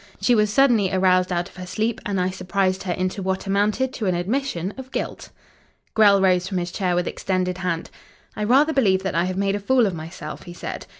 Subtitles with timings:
[0.19, 3.93] She was suddenly aroused out of her sleep, and I surprised her into what amounted
[3.93, 5.29] to an admission of guilt."
[5.93, 7.91] Grell rose from his chair with extended hand.
[8.35, 10.87] "I rather believe that I have made a fool of myself," he said.